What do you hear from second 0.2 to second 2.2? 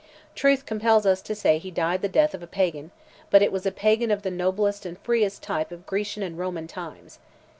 Truth compels us to say he died the